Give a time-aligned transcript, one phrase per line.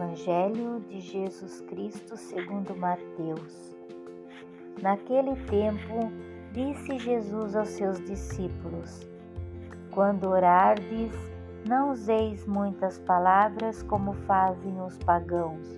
[0.00, 3.76] Evangelho de Jesus Cristo segundo Mateus.
[4.80, 6.10] Naquele tempo,
[6.54, 9.06] disse Jesus aos seus discípulos:
[9.90, 11.12] Quando orardes,
[11.68, 15.68] não useis muitas palavras como fazem os pagãos.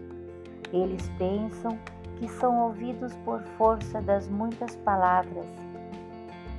[0.72, 1.76] Eles pensam
[2.14, 5.50] que são ouvidos por força das muitas palavras.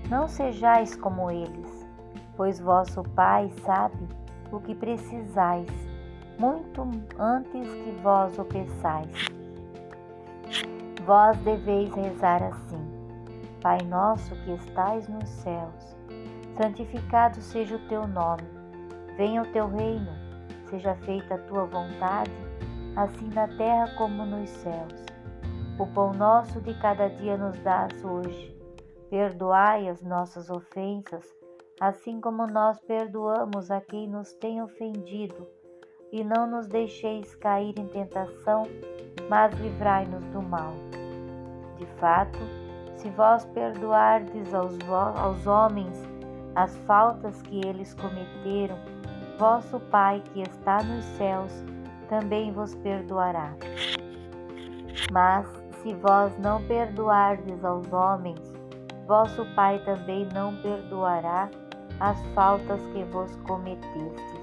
[0.10, 1.88] Não sejais como eles,
[2.36, 4.06] pois vosso Pai sabe
[4.52, 5.93] o que precisais
[6.38, 6.82] muito
[7.20, 9.28] antes que vós o peçais.
[11.06, 12.80] Vós deveis rezar assim:
[13.62, 15.96] Pai nosso que estais nos céus,
[16.58, 18.44] santificado seja o teu nome.
[19.18, 20.12] Venha o teu reino,
[20.70, 22.32] seja feita a tua vontade,
[22.96, 25.06] assim na terra como nos céus.
[25.78, 28.54] O pão nosso de cada dia nos dás hoje.
[29.10, 31.26] Perdoai as nossas ofensas,
[31.80, 35.48] assim como nós perdoamos a quem nos tem ofendido
[36.14, 38.68] e não nos deixeis cair em tentação,
[39.28, 40.72] mas livrai-nos do mal.
[41.76, 42.38] De fato,
[42.96, 44.78] se vós perdoardes aos,
[45.18, 46.08] aos homens
[46.54, 48.78] as faltas que eles cometeram,
[49.40, 51.52] vosso Pai que está nos céus
[52.08, 53.52] também vos perdoará.
[55.12, 55.48] Mas
[55.82, 58.54] se vós não perdoardes aos homens,
[59.08, 61.50] vosso Pai também não perdoará
[62.00, 64.43] as faltas que vos cometestes